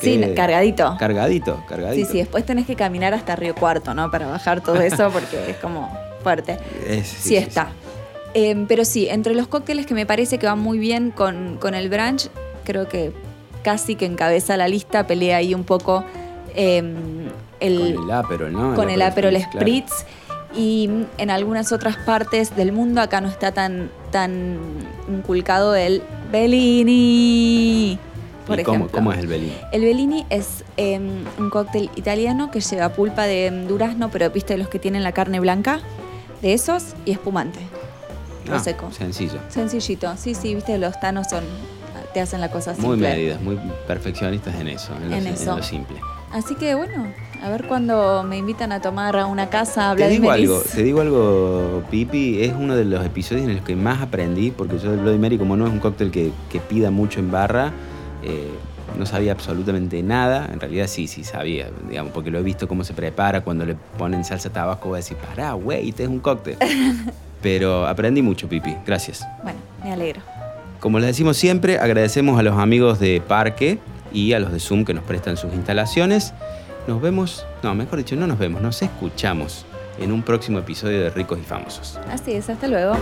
Sí, 0.02 0.20
qué- 0.20 0.34
cargadito. 0.34 0.96
Cargadito, 1.00 1.56
Sí, 1.58 1.64
cargadito. 1.70 2.12
sí, 2.12 2.18
después 2.18 2.46
tenés 2.46 2.66
que 2.66 2.75
caminar 2.75 3.14
hasta 3.14 3.36
Río 3.36 3.56
Cuarto, 3.56 3.94
¿no? 3.94 4.12
Para 4.12 4.28
bajar 4.28 4.62
todo 4.62 4.82
eso 4.82 5.10
porque 5.14 5.52
es 5.52 5.58
como 5.58 5.90
fuerte. 6.24 6.58
Es- 6.88 7.08
Sí, 7.08 7.16
sí, 7.18 7.30
sí, 7.30 7.36
está. 7.38 7.70
Eh, 8.34 8.66
pero 8.68 8.84
sí, 8.84 9.08
entre 9.10 9.34
los 9.34 9.48
cócteles 9.48 9.86
que 9.86 9.94
me 9.94 10.06
parece 10.06 10.38
que 10.38 10.46
van 10.48 10.60
muy 10.60 10.78
bien 10.78 11.12
con, 11.12 11.58
con 11.58 11.74
el 11.75 11.88
brunch, 11.90 12.28
creo 12.66 12.88
que 12.90 13.14
casi 13.64 13.96
que 13.96 14.06
encabeza 14.06 14.58
la 14.58 14.68
lista, 14.68 15.08
pelea 15.08 15.38
ahí 15.38 15.54
un 15.54 15.64
poco 15.64 16.04
eh, 16.54 16.84
el, 17.62 17.96
Con 17.96 18.04
el 18.06 18.12
Aperol, 18.12 18.52
¿no? 18.54 18.75
con 18.75 18.90
el 18.90 19.02
Aperol 19.02 19.34
Spritz, 19.36 19.50
claro. 19.52 19.66
Spritz. 19.68 19.94
Y 20.58 20.90
en 21.18 21.32
algunas 21.32 21.72
otras 21.72 21.96
partes 21.98 22.56
del 22.56 22.72
mundo 22.72 23.02
acá 23.02 23.20
no 23.22 23.28
está 23.28 23.52
tan, 23.54 23.90
tan 24.12 24.58
inculcado 25.10 25.75
el 25.75 26.02
Bellini. 26.32 27.98
Por 28.46 28.60
¿Y 28.60 28.64
cómo, 28.64 28.75
ejemplo. 28.78 28.98
cómo 28.98 29.12
es 29.14 29.20
el 29.20 29.28
Bellini? 29.28 29.54
El 29.72 29.82
Bellini 29.82 30.25
es 30.30 30.64
eh, 30.78 31.00
un 31.40 31.50
cóctel 31.50 31.90
italiano 31.96 32.52
que 32.52 32.60
lleva 32.62 32.90
pulpa 32.90 33.24
de 33.24 33.48
em, 33.48 33.68
durazno, 33.68 34.10
pero 34.10 34.30
viste 34.30 34.58
los 34.58 34.68
que 34.70 34.78
tienen 34.80 35.04
la 35.04 35.12
carne 35.14 35.40
blanca, 35.40 35.80
de 36.42 36.54
esos, 36.54 36.94
y 37.06 37.12
espumante. 37.12 37.60
Lo 38.48 38.56
Ah, 38.56 38.60
seco. 38.60 38.92
Sencillo. 38.92 39.40
Sencillito. 39.50 40.14
Sí, 40.18 40.36
sí, 40.36 40.54
viste, 40.54 40.78
los 40.78 41.00
tanos 41.00 41.28
son. 41.30 41.44
te 42.14 42.22
hacen 42.22 42.40
la 42.40 42.50
cosa 42.52 42.74
simple. 42.75 42.88
Muy 42.90 42.98
medidas, 42.98 43.42
muy 43.42 43.58
perfeccionistas 43.88 44.56
en 44.60 44.68
eso, 44.70 44.94
en, 44.96 45.10
lo, 45.10 45.16
En 45.18 45.28
en 45.28 45.34
eso. 45.34 45.58
lo 45.58 45.64
simple. 45.64 45.98
Así 46.32 46.56
que 46.56 46.75
bueno, 46.75 47.08
a 47.44 47.50
ver 47.50 47.66
cuando 47.68 48.24
me 48.24 48.38
invitan 48.38 48.72
a 48.72 48.82
tomar 48.82 49.18
a 49.18 49.25
una 49.25 49.50
casa 49.50 49.92
a 49.92 49.96
Te 49.96 50.08
digo 50.10 50.32
algo, 50.32 50.60
te 50.62 50.84
digo 50.84 51.02
algo, 51.02 51.84
Pipi, 51.90 52.42
es 52.44 52.54
uno 52.54 52.75
de 52.75 52.86
los 52.86 53.06
episodios 53.06 53.48
en 53.48 53.56
los 53.56 53.66
que 53.66 53.75
más 53.75 54.02
aprendí, 54.02 54.52
porque 54.52 54.78
yo 54.80 54.92
del 54.92 55.00
Bloody 55.02 55.18
Mary, 55.18 55.38
como 55.38 55.56
no 55.58 55.66
es 55.66 55.74
un 55.74 55.80
cóctel 55.80 56.12
que, 56.12 56.32
que 56.50 56.60
pida 56.60 56.90
mucho 56.92 57.20
en 57.20 57.32
barra, 57.32 57.72
eh, 58.24 58.50
no 58.98 59.05
sabía 59.05 59.31
absolutamente 59.31 60.01
nada. 60.03 60.50
En 60.51 60.60
realidad 60.60 60.88
sí, 60.88 61.07
sí 61.07 61.24
sabía, 61.24 61.69
digamos, 61.89 62.13
porque 62.13 62.31
lo 62.31 62.39
he 62.39 62.43
visto 62.43 62.67
cómo 62.67 62.84
se 62.84 62.93
prepara, 62.93 63.41
cuando 63.41 63.65
le 63.65 63.75
ponen 63.98 64.24
salsa 64.24 64.51
tabasco, 64.51 64.89
voy 64.89 64.98
a 64.98 64.98
decir, 64.98 65.17
pará, 65.17 65.53
güey, 65.53 65.89
este 65.89 66.03
es 66.03 66.10
un 66.10 66.19
cóctel. 66.19 66.57
Pero 67.41 67.86
aprendí 67.86 68.22
mucho, 68.22 68.48
Pipi, 68.48 68.75
gracias. 68.86 69.25
Bueno, 69.43 69.60
me 69.84 69.93
alegro. 69.93 70.22
Como 70.79 71.00
les 71.00 71.07
decimos 71.07 71.38
siempre, 71.38 71.77
agradecemos 71.77 72.39
a 72.39 72.43
los 72.43 72.57
amigos 72.57 73.00
de 73.00 73.22
Parque 73.22 73.79
y 74.12 74.34
a 74.34 74.39
los 74.39 74.51
de 74.51 74.60
Zoom 74.60 74.86
que 74.86 74.93
nos 74.93 75.03
prestan 75.03 75.38
sus 75.38 75.53
instalaciones. 75.53 76.34
Nos 76.88 77.01
vemos, 77.01 77.45
no, 77.63 77.74
mejor 77.75 78.00
dicho, 78.00 78.15
no 78.15 78.27
nos 78.27 78.39
vemos, 78.39 78.62
nos 78.62 78.81
escuchamos 78.81 79.65
en 80.00 80.12
un 80.12 80.24
próximo 80.24 80.60
episodio 80.60 81.01
de 81.01 81.10
Ricos 81.10 81.39
y 81.39 81.43
Famosos. 81.43 82.00
Así 82.10 82.34
es, 82.34 82.50
hasta 82.50 82.67
luego. 82.67 82.95